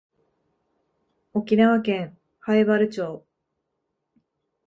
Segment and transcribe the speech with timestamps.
[1.33, 3.23] 沖縄県南風原町